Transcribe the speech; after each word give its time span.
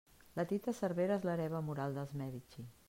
La 0.39 0.45
Tita 0.51 0.73
Cervera 0.77 1.19
és 1.21 1.29
l'hereva 1.29 1.63
moral 1.69 1.95
dels 1.99 2.19
Medici. 2.25 2.69